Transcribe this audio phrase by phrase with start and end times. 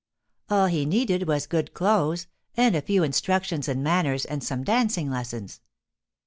[0.49, 2.25] All he needed was good clothes
[2.57, 5.61] and a few instructions in manners and some dancing lessons.